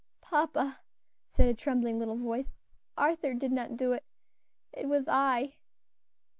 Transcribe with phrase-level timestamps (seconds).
[0.19, 0.79] "Papa,"
[1.29, 2.55] said a trembling little voice,
[2.97, 4.03] "Arthur did not do it;
[4.73, 5.57] it was I."